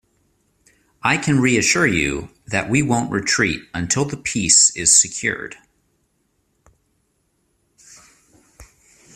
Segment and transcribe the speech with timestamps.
[1.03, 5.57] I can reassure you, that we won't retreat until the peace is secured.